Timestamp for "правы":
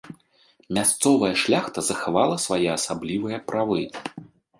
3.53-3.83